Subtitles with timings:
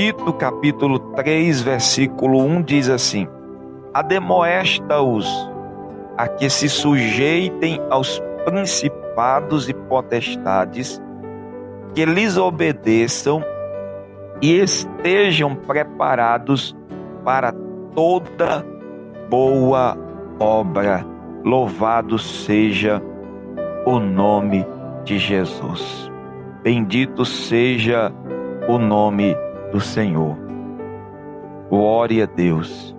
[0.00, 3.28] Tito capítulo 3, versículo 1 diz assim:
[3.92, 5.28] Ademoesta-os
[6.16, 10.98] a que se sujeitem aos principados e potestades,
[11.94, 13.44] que lhes obedeçam
[14.40, 16.74] e estejam preparados
[17.22, 17.52] para
[17.94, 18.64] toda
[19.28, 19.98] boa
[20.38, 21.04] obra.
[21.44, 23.02] Louvado seja
[23.84, 24.66] o nome
[25.04, 26.10] de Jesus.
[26.62, 28.10] Bendito seja
[28.66, 29.36] o nome
[29.72, 30.36] do Senhor.
[31.68, 32.94] Glória a Deus.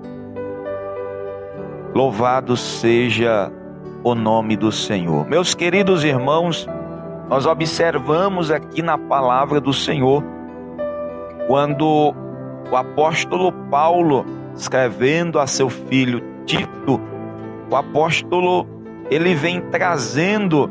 [1.94, 3.52] Louvado seja
[4.04, 5.28] o nome do Senhor.
[5.28, 6.68] Meus queridos irmãos,
[7.30, 10.24] nós observamos aqui na palavra do Senhor,
[11.48, 12.14] quando
[12.72, 17.00] o apóstolo Paulo, escrevendo a seu filho Tito,
[17.70, 18.66] o apóstolo
[19.10, 20.70] ele vem trazendo,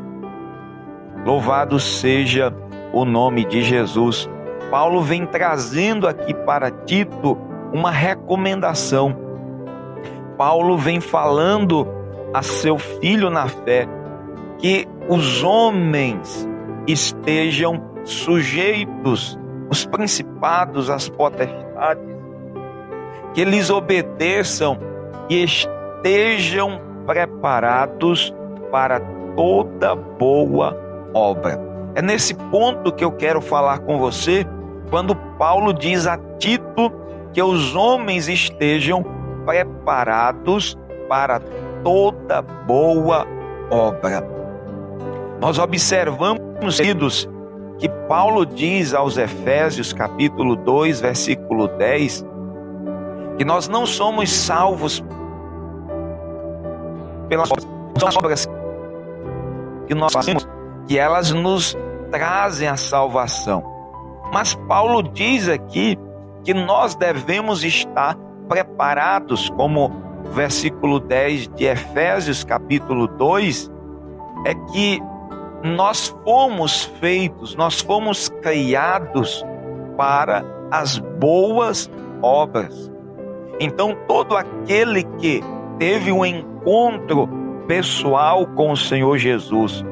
[1.25, 2.51] louvado seja
[2.91, 4.27] o nome de Jesus.
[4.71, 7.37] Paulo vem trazendo aqui para Tito
[7.73, 9.13] uma recomendação.
[10.37, 11.85] Paulo vem falando
[12.33, 13.85] a seu filho na fé
[14.57, 16.47] que os homens
[16.87, 19.37] estejam sujeitos,
[19.69, 22.03] os principados, as potestades,
[23.33, 24.77] que eles obedeçam
[25.29, 28.33] e estejam preparados
[28.71, 29.01] para
[29.35, 30.77] toda boa
[31.13, 31.59] obra.
[31.93, 34.45] É nesse ponto que eu quero falar com você,
[34.91, 36.91] quando Paulo diz a Tito
[37.33, 39.03] que os homens estejam
[39.45, 41.39] preparados para
[41.81, 43.25] toda boa
[43.71, 44.21] obra.
[45.39, 47.27] Nós observamos, queridos,
[47.79, 52.25] que Paulo diz aos Efésios, capítulo 2, versículo 10,
[53.37, 55.01] que nós não somos salvos
[57.29, 57.49] pelas
[58.17, 58.47] obras
[59.87, 60.47] que nós fazemos,
[60.85, 61.77] que elas nos
[62.11, 63.70] trazem a salvação.
[64.31, 65.97] Mas Paulo diz aqui
[66.43, 68.15] que nós devemos estar
[68.47, 69.91] preparados, como
[70.31, 73.69] versículo 10 de Efésios, capítulo 2,
[74.45, 75.01] é que
[75.63, 79.45] nós fomos feitos, nós fomos criados
[79.97, 81.89] para as boas
[82.21, 82.91] obras.
[83.59, 85.41] Então, todo aquele que
[85.77, 87.29] teve um encontro
[87.67, 89.85] pessoal com o Senhor Jesus,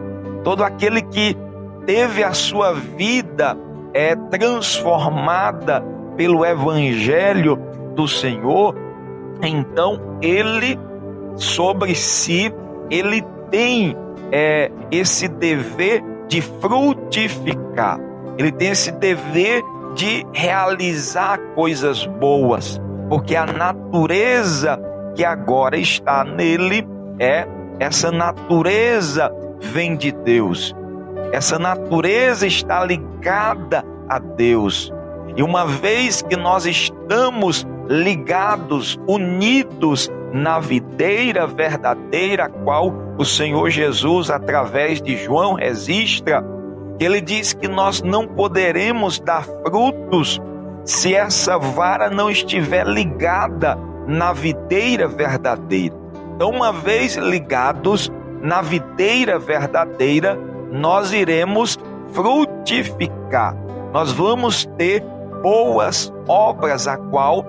[0.44, 1.38] todo aquele que
[1.86, 3.56] teve a sua vida
[3.94, 5.84] é transformada
[6.16, 7.58] pelo evangelho
[7.96, 8.76] do Senhor,
[9.42, 10.78] então ele
[11.36, 12.54] sobre si
[12.90, 13.96] ele tem
[14.32, 18.00] é, esse dever de frutificar,
[18.38, 19.64] ele tem esse dever
[19.96, 22.80] de realizar coisas boas,
[23.10, 24.80] porque a natureza
[25.16, 26.88] que agora está nele
[27.20, 27.48] é
[27.80, 30.76] essa natureza vem de Deus.
[31.32, 34.92] Essa natureza está ligada a Deus.
[35.36, 44.30] E uma vez que nós estamos ligados, unidos na videira verdadeira, qual o Senhor Jesus,
[44.30, 46.44] através de João, registra,
[47.00, 50.42] ele diz que nós não poderemos dar frutos
[50.84, 55.96] se essa vara não estiver ligada na videira verdadeira.
[56.36, 60.40] Então, uma vez ligados na videira verdadeira,
[60.72, 61.78] nós iremos
[62.14, 63.56] frutificar.
[63.92, 65.04] Nós vamos ter
[65.42, 67.46] boas obras, a qual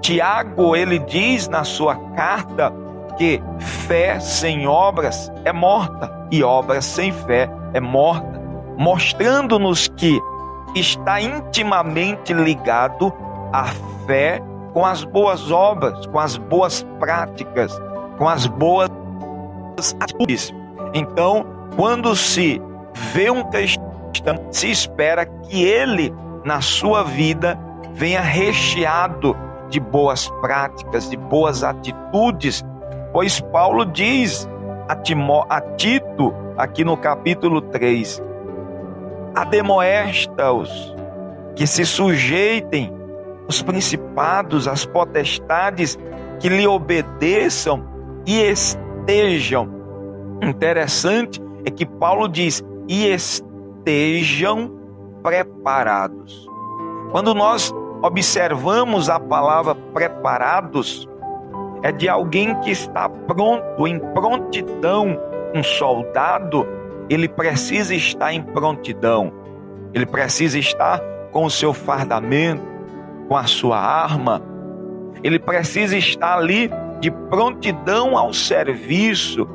[0.00, 2.72] Tiago ele diz na sua carta
[3.16, 8.40] que fé sem obras é morta e obras sem fé é morta,
[8.76, 10.20] mostrando-nos que
[10.74, 13.12] está intimamente ligado
[13.52, 13.64] a
[14.06, 17.72] fé com as boas obras, com as boas práticas,
[18.18, 18.90] com as boas
[20.00, 20.52] atitudes.
[20.94, 21.44] Então,
[21.76, 22.62] quando se
[23.12, 23.92] vê um cristão,
[24.52, 27.58] se espera que ele, na sua vida,
[27.92, 29.36] venha recheado
[29.68, 32.64] de boas práticas, de boas atitudes,
[33.12, 34.48] pois Paulo diz
[34.88, 38.22] a, Timó, a Tito, aqui no capítulo 3,
[39.34, 40.94] ademoesta-os,
[41.56, 42.92] que se sujeitem
[43.48, 45.98] os principados, as potestades,
[46.38, 47.84] que lhe obedeçam
[48.26, 49.83] e estejam.
[50.42, 54.70] Interessante é que Paulo diz: e estejam
[55.22, 56.48] preparados.
[57.10, 57.72] Quando nós
[58.02, 61.08] observamos a palavra preparados,
[61.82, 65.18] é de alguém que está pronto, em prontidão.
[65.54, 66.66] Um soldado,
[67.08, 69.32] ele precisa estar em prontidão,
[69.92, 72.64] ele precisa estar com o seu fardamento,
[73.28, 74.42] com a sua arma,
[75.22, 76.70] ele precisa estar ali
[77.00, 79.48] de prontidão ao serviço.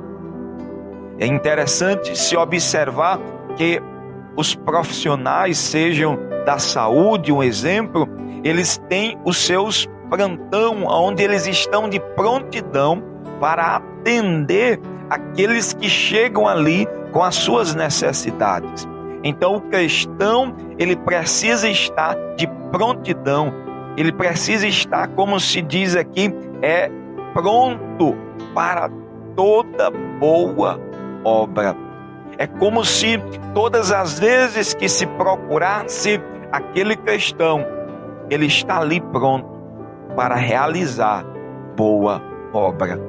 [1.20, 3.20] É interessante se observar
[3.58, 3.82] que
[4.38, 8.08] os profissionais, sejam da saúde, um exemplo,
[8.42, 13.04] eles têm os seus plantão, onde eles estão de prontidão
[13.38, 14.80] para atender
[15.10, 18.88] aqueles que chegam ali com as suas necessidades.
[19.22, 23.54] Então o cristão, ele precisa estar de prontidão,
[23.98, 26.90] ele precisa estar, como se diz aqui, é
[27.34, 28.16] pronto
[28.54, 28.90] para
[29.36, 30.89] toda boa
[31.24, 31.76] obra.
[32.38, 33.22] É como se
[33.54, 36.22] todas as vezes que se procurasse
[36.52, 37.66] aquele cristão,
[38.30, 39.48] ele está ali pronto
[40.16, 41.26] para realizar
[41.76, 42.22] boa
[42.54, 43.00] obra,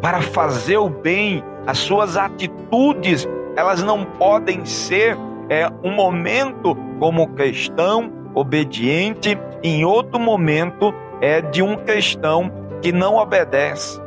[0.00, 1.42] para fazer o bem.
[1.66, 5.16] As suas atitudes, elas não podem ser
[5.48, 12.50] é, um momento como cristão obediente, em outro momento é de um cristão
[12.80, 14.00] que não obedece.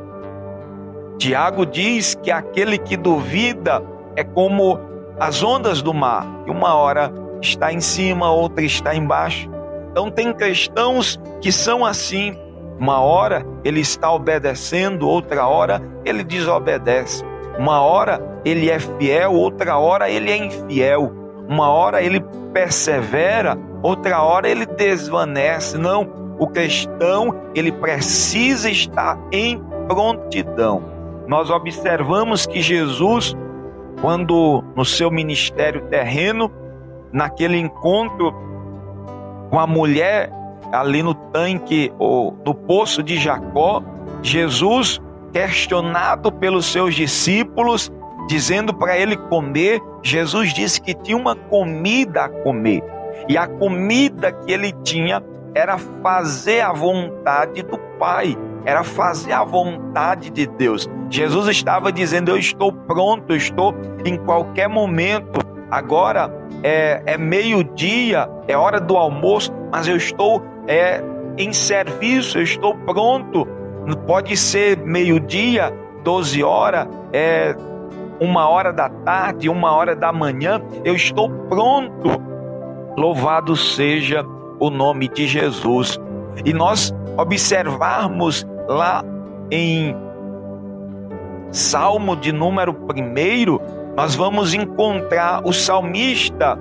[1.18, 3.84] Tiago diz que aquele que duvida
[4.16, 4.80] é como
[5.20, 7.12] as ondas do mar, que uma hora
[7.42, 9.50] está em cima, outra está embaixo.
[9.92, 12.38] Então tem cristãos que são assim.
[12.80, 17.24] Uma hora ele está obedecendo, outra hora ele desobedece.
[17.58, 21.14] Uma hora ele é fiel, outra hora ele é infiel.
[21.48, 22.20] Uma hora ele
[22.52, 25.78] persevera, outra hora ele desvanece.
[25.78, 30.93] Não, o cristão ele precisa estar em prontidão.
[31.28, 33.36] Nós observamos que Jesus,
[34.02, 36.52] quando no seu ministério terreno,
[37.12, 38.34] naquele encontro
[39.50, 40.32] com a mulher
[40.72, 43.84] ali no tanque ou no poço de Jacó,
[44.22, 45.00] Jesus,
[45.32, 47.92] questionado pelos seus discípulos,
[48.28, 52.84] dizendo para ele comer, Jesus disse que tinha uma comida a comer.
[53.30, 55.24] E a comida que ele tinha
[55.54, 58.36] era fazer a vontade do Pai,
[58.66, 60.90] era fazer a vontade de Deus.
[61.10, 63.74] Jesus estava dizendo: Eu estou pronto, estou
[64.06, 65.40] em qualquer momento.
[65.70, 66.32] Agora
[66.64, 71.04] é, é meio-dia, é hora do almoço, mas eu estou é,
[71.38, 73.48] em serviço, eu estou pronto.
[74.08, 75.74] Pode ser meio-dia,
[76.04, 77.56] 12 horas, é,
[78.20, 82.10] uma hora da tarde, uma hora da manhã, eu estou pronto.
[82.96, 84.24] Louvado seja
[84.60, 86.00] o nome de Jesus.
[86.46, 89.04] E nós observarmos lá
[89.52, 89.96] em
[91.52, 96.58] Salmo de número 1, nós vamos encontrar o salmista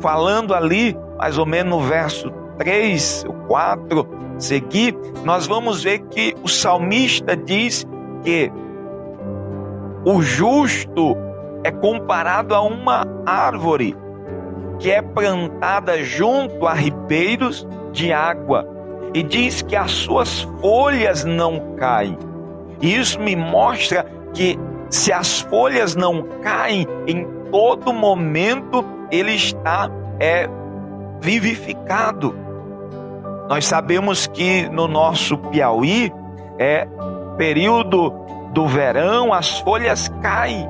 [0.00, 4.06] falando ali, mais ou menos no verso 3, 4,
[4.38, 7.86] seguir, nós vamos ver que o salmista diz
[8.22, 8.52] que
[10.04, 11.16] o justo
[11.62, 13.96] é comparado a uma árvore
[14.78, 18.73] que é plantada junto a ribeiros de água
[19.14, 22.18] e diz que as suas folhas não caem.
[22.82, 24.58] E isso me mostra que
[24.90, 29.88] se as folhas não caem em todo momento, ele está
[30.18, 30.48] é
[31.20, 32.34] vivificado.
[33.48, 36.12] Nós sabemos que no nosso Piauí
[36.58, 36.86] é
[37.36, 38.10] período
[38.52, 40.68] do verão, as folhas caem.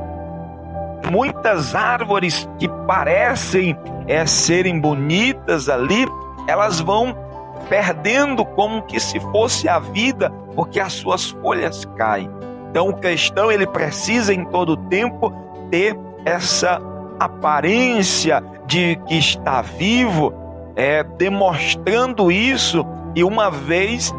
[1.10, 3.76] Muitas árvores que parecem
[4.08, 6.06] é, serem bonitas ali,
[6.48, 7.23] elas vão
[7.68, 12.30] perdendo como que se fosse a vida, porque as suas folhas caem.
[12.70, 15.32] Então o cristão ele precisa em todo tempo
[15.70, 16.80] ter essa
[17.18, 20.32] aparência de que está vivo,
[20.74, 22.84] é, demonstrando isso.
[23.14, 24.12] E uma vez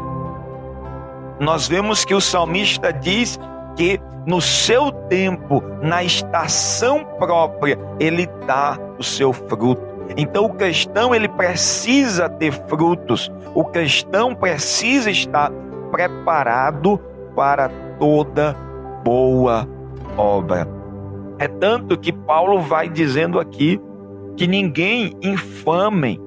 [1.38, 3.38] nós vemos que o salmista diz
[3.76, 9.95] que no seu tempo, na estação própria, ele dá o seu fruto.
[10.16, 13.30] Então o cristão ele precisa ter frutos.
[13.54, 15.50] O cristão precisa estar
[15.90, 16.98] preparado
[17.34, 18.54] para toda
[19.04, 19.68] boa
[20.16, 20.68] obra.
[21.38, 23.80] É tanto que Paulo vai dizendo aqui
[24.36, 26.20] que ninguém infamem,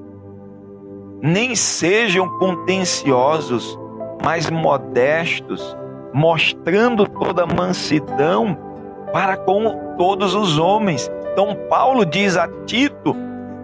[1.22, 3.78] nem sejam contenciosos,
[4.24, 5.76] mas modestos,
[6.14, 8.58] mostrando toda mansidão
[9.12, 11.10] para com todos os homens.
[11.32, 13.16] Então Paulo diz a Tito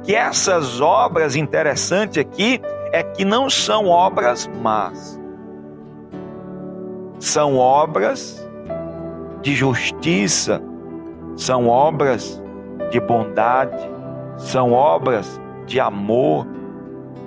[0.05, 5.19] que essas obras interessantes aqui é que não são obras más,
[7.19, 8.47] são obras
[9.41, 10.61] de justiça,
[11.35, 12.41] são obras
[12.91, 13.77] de bondade,
[14.37, 16.45] são obras de amor,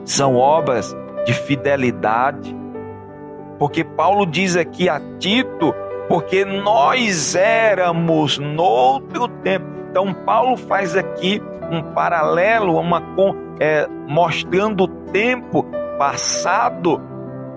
[0.05, 2.57] são obras de fidelidade.
[3.59, 5.75] Porque Paulo diz aqui a Tito,
[6.09, 9.67] porque nós éramos noutro tempo.
[9.91, 13.03] Então Paulo faz aqui um paralelo, uma
[13.61, 15.65] é, mostrando o tempo
[15.99, 17.01] passado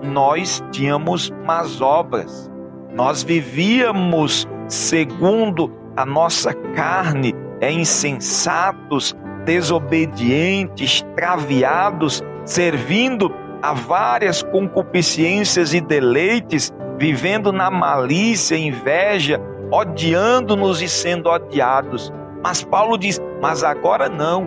[0.02, 2.50] nós tínhamos más obras,
[2.92, 15.80] nós vivíamos segundo a nossa carne, é insensatos, desobedientes, extraviados, servindo a várias concupiscências e
[15.80, 19.40] deleites, vivendo na malícia, inveja,
[19.70, 22.12] odiando-nos e sendo odiados.
[22.42, 24.46] Mas Paulo diz: Mas agora não.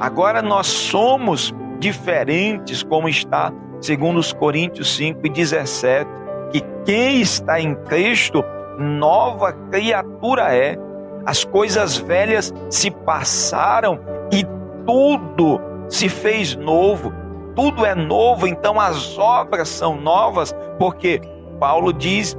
[0.00, 6.10] Agora nós somos diferentes, como está segundo os Coríntios 5 e 17,
[6.52, 8.44] que quem está em Cristo,
[8.78, 10.76] nova criatura é.
[11.24, 13.98] As coisas velhas se passaram
[14.30, 14.44] e
[14.86, 17.12] tudo se fez novo.
[17.56, 21.20] Tudo é novo, então as obras são novas, porque
[21.58, 22.36] Paulo diz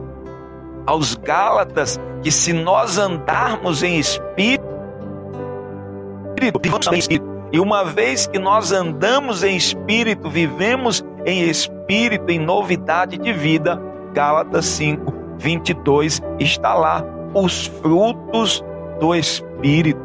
[0.85, 4.65] aos Gálatas que se nós andarmos em espírito,
[6.93, 7.37] em espírito.
[7.51, 13.81] E uma vez que nós andamos em espírito, vivemos em espírito, em novidade de vida,
[14.13, 17.03] Gálatas 5, 22 está lá.
[17.33, 18.63] Os frutos
[18.99, 20.01] do espírito.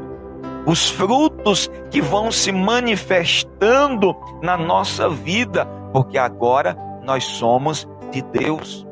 [0.64, 8.86] Os frutos que vão se manifestando na nossa vida, porque agora nós somos de Deus.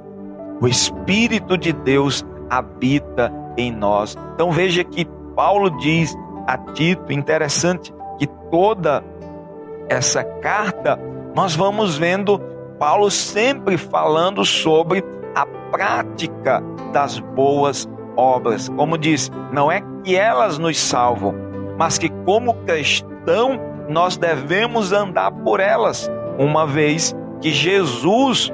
[0.60, 4.16] O Espírito de Deus habita em nós.
[4.34, 6.14] Então veja que Paulo diz
[6.46, 9.04] a Tito, interessante, que toda
[9.88, 10.98] essa carta
[11.34, 12.40] nós vamos vendo
[12.78, 15.04] Paulo sempre falando sobre
[15.34, 18.68] a prática das boas obras.
[18.70, 21.34] Como diz, não é que elas nos salvam,
[21.78, 28.52] mas que como cristão nós devemos andar por elas, uma vez que Jesus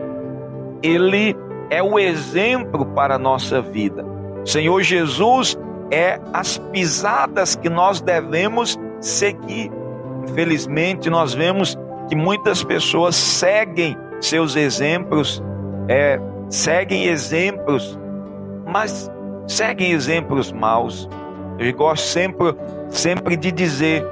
[0.82, 1.36] ele
[1.70, 4.04] é o exemplo para a nossa vida.
[4.44, 5.58] Senhor Jesus
[5.90, 9.70] é as pisadas que nós devemos seguir.
[10.28, 11.76] Infelizmente, nós vemos
[12.08, 15.42] que muitas pessoas seguem seus exemplos,
[15.88, 17.99] é, seguem exemplos,
[18.66, 19.11] mas
[19.46, 21.08] seguem exemplos maus.
[21.58, 22.54] Eu gosto sempre,
[22.88, 24.04] sempre de dizer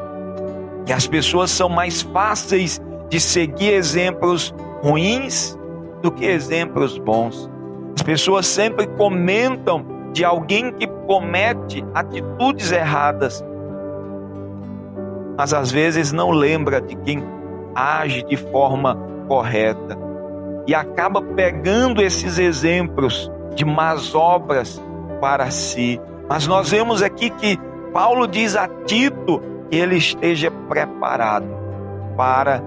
[0.86, 5.56] que as pessoas são mais fáceis de seguir exemplos ruins
[6.04, 7.50] do que exemplos bons.
[7.96, 13.42] As pessoas sempre comentam de alguém que comete atitudes erradas,
[15.34, 17.24] mas às vezes não lembra de quem
[17.74, 19.98] age de forma correta
[20.66, 24.82] e acaba pegando esses exemplos de más obras
[25.22, 25.98] para si.
[26.28, 27.58] Mas nós vemos aqui que
[27.94, 31.48] Paulo diz a Tito que ele esteja preparado
[32.14, 32.62] para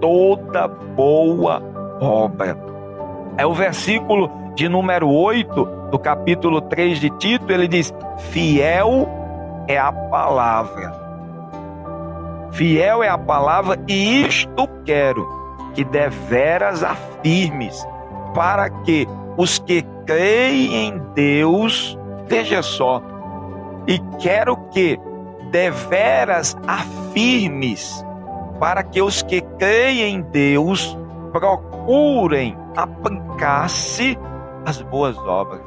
[0.00, 1.67] toda boa
[2.00, 2.56] obra.
[3.36, 7.94] É o versículo de número 8 do capítulo 3 de Tito, ele diz:
[8.30, 9.08] Fiel
[9.68, 10.92] é a palavra.
[12.50, 15.24] Fiel é a palavra, e isto quero,
[15.74, 17.86] que deveras afirmes,
[18.34, 23.00] para que os que creem em Deus, veja só,
[23.86, 24.98] e quero que
[25.52, 28.04] deveras afirmes,
[28.58, 30.98] para que os que creem em Deus
[31.30, 31.77] procurem
[32.76, 34.18] aplicar-se
[34.64, 35.62] às boas obras.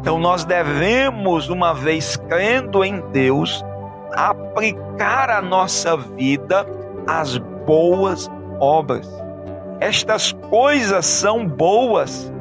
[0.00, 3.64] Então nós devemos, uma vez crendo em Deus,
[4.12, 6.66] aplicar a nossa vida
[7.06, 9.08] às boas obras.
[9.80, 12.32] Estas coisas são boas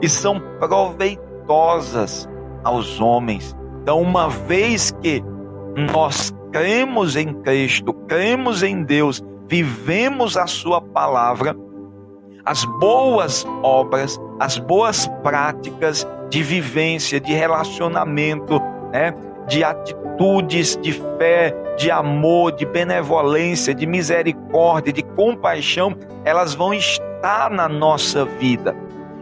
[0.00, 2.28] e são proveitosas
[2.62, 3.56] aos homens.
[3.82, 5.22] Então, uma vez que
[5.92, 11.56] nós cremos em Cristo, cremos em Deus, vivemos a Sua palavra,
[12.44, 18.60] as boas obras, as boas práticas de vivência, de relacionamento,
[18.92, 19.14] né?
[19.48, 27.50] de atitudes de fé, de amor, de benevolência, de misericórdia, de compaixão, elas vão estar
[27.50, 28.74] na nossa vida.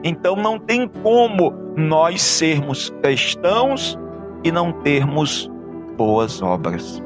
[0.02, 3.98] Então não tem como nós sermos cristãos
[4.42, 5.50] e não termos
[5.96, 7.02] boas obras.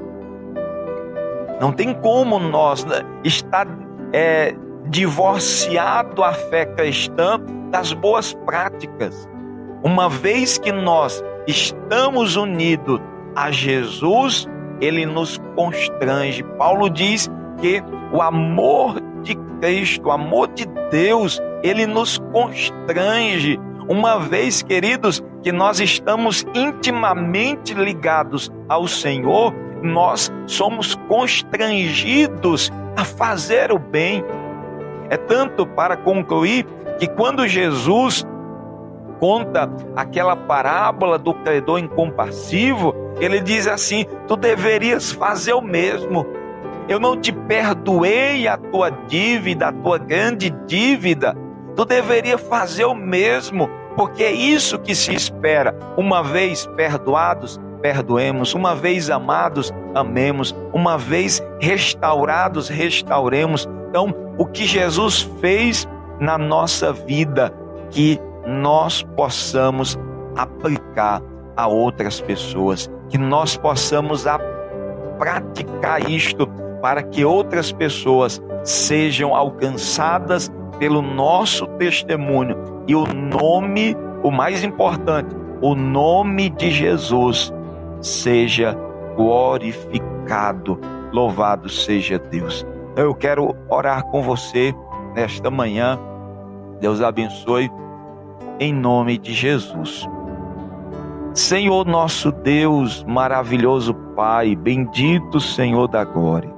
[1.61, 3.67] Não tem como nós né, estar
[4.13, 4.55] é,
[4.87, 9.29] divorciado a fé cristã das boas práticas.
[9.83, 13.01] Uma vez que nós estamos unidos
[13.37, 14.47] a Jesus,
[14.81, 16.43] ele nos constrange.
[16.59, 17.29] Paulo diz
[17.61, 23.59] que o amor de Cristo, o amor de Deus, ele nos constrange.
[23.89, 33.71] Uma vez, queridos, que nós estamos intimamente ligados ao Senhor, nós somos constrangidos a fazer
[33.73, 34.25] o bem.
[35.11, 36.67] É tanto para concluir
[36.99, 38.27] que quando Jesus
[39.21, 46.27] conta aquela parábola do credor incompassivo, ele diz assim: Tu deverias fazer o mesmo.
[46.89, 51.35] Eu não te perdoei a tua dívida, a tua grande dívida.
[51.75, 55.75] Tu deveria fazer o mesmo, porque é isso que se espera.
[55.97, 58.55] Uma vez perdoados, perdoemos.
[58.55, 60.55] Uma vez amados, amemos.
[60.73, 63.67] Uma vez restaurados, restauremos.
[63.95, 65.87] Então, o que Jesus fez
[66.19, 67.55] na nossa vida,
[67.91, 69.97] que nós possamos
[70.37, 71.23] aplicar
[71.57, 74.25] a outras pessoas, que nós possamos
[75.17, 76.45] praticar isto
[76.83, 82.57] para que outras pessoas sejam alcançadas pelo nosso testemunho
[82.89, 85.33] e o nome, o mais importante,
[85.63, 87.55] o nome de Jesus
[88.01, 88.77] seja
[89.15, 90.81] glorificado.
[91.13, 92.67] Louvado seja Deus.
[92.97, 94.75] Eu quero orar com você
[95.15, 95.99] nesta manhã.
[96.81, 97.71] Deus abençoe
[98.61, 100.09] em nome de Jesus.
[101.33, 106.55] Senhor nosso Deus, maravilhoso Pai, bendito Senhor da glória.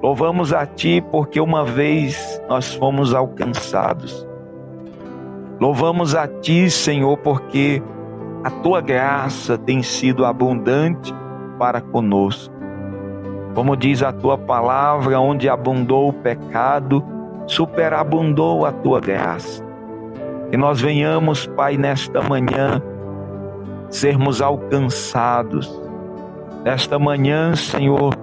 [0.00, 4.24] Louvamos a Ti porque uma vez nós fomos alcançados.
[5.60, 7.82] Louvamos a Ti, Senhor, porque
[8.44, 11.12] a Tua graça tem sido abundante
[11.58, 12.53] para conosco.
[13.54, 17.04] Como diz a Tua palavra, onde abundou o pecado,
[17.46, 19.62] superabundou a Tua graça.
[20.50, 22.82] Que nós venhamos, Pai, nesta manhã,
[23.88, 25.80] sermos alcançados.
[26.64, 28.14] Nesta manhã, Senhor,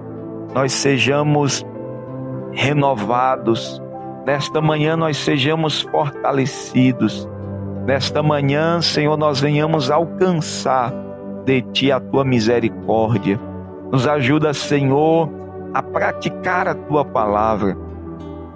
[0.54, 1.64] nós sejamos
[2.52, 3.82] renovados.
[4.26, 7.28] Nesta manhã nós sejamos fortalecidos.
[7.86, 10.92] Nesta manhã, Senhor, nós venhamos alcançar
[11.44, 13.51] de Ti a Tua misericórdia.
[13.92, 15.28] Nos ajuda, Senhor,
[15.74, 17.76] a praticar a Tua palavra.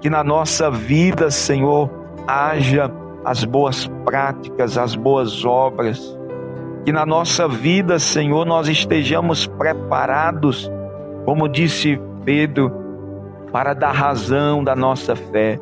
[0.01, 1.91] Que na nossa vida, Senhor,
[2.27, 2.91] haja
[3.23, 6.19] as boas práticas, as boas obras.
[6.87, 10.73] Que na nossa vida, Senhor, nós estejamos preparados,
[11.27, 12.73] como disse Pedro,
[13.53, 15.61] para dar razão da nossa fé.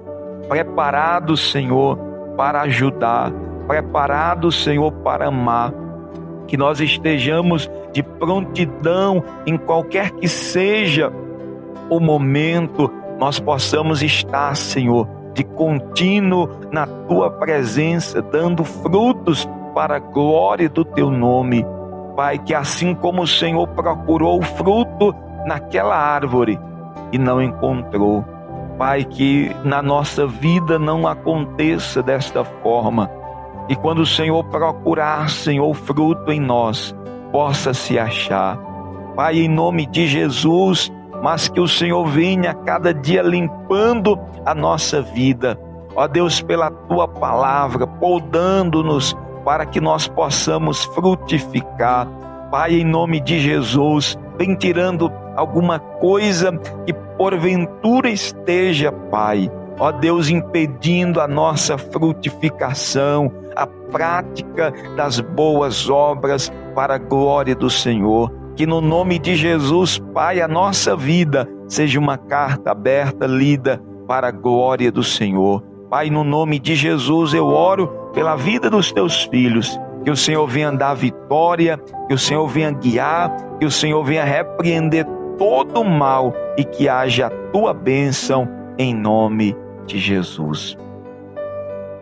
[0.48, 1.98] Preparado, Senhor,
[2.36, 3.32] para ajudar.
[3.66, 5.83] Preparado, Senhor, para amar.
[6.46, 11.12] Que nós estejamos de prontidão em qualquer que seja
[11.90, 19.98] o momento, nós possamos estar, Senhor, de contínuo na tua presença, dando frutos para a
[19.98, 21.64] glória do teu nome.
[22.16, 26.59] Pai, que assim como o Senhor procurou o fruto naquela árvore,
[27.12, 28.24] e não encontrou.
[28.78, 33.11] Pai, que na nossa vida não aconteça desta forma.
[33.68, 36.94] E quando o Senhor procurar, Senhor, fruto em nós,
[37.33, 38.59] possa se achar.
[39.16, 45.00] Pai, em nome de Jesus, mas que o Senhor venha cada dia limpando a nossa
[45.00, 45.59] vida.
[45.96, 52.09] Ó Deus, pela tua palavra, podando-nos para que nós possamos frutificar.
[52.50, 56.53] Pai, em nome de Jesus, vem tirando alguma coisa
[56.87, 66.52] que porventura esteja, Pai, ó Deus, impedindo a nossa frutificação, a prática das boas obras
[66.74, 68.32] para a glória do Senhor.
[68.56, 74.28] Que no nome de Jesus, Pai, a nossa vida seja uma carta aberta, lida para
[74.28, 75.62] a glória do Senhor.
[75.90, 79.78] Pai, no nome de Jesus, eu oro pela vida dos teus filhos.
[80.04, 84.22] Que o Senhor venha dar vitória, que o Senhor venha guiar, que o Senhor venha
[84.22, 85.06] repreender
[85.38, 88.46] todo o mal e que haja a tua bênção
[88.78, 89.56] em nome
[89.87, 90.77] de Jesus.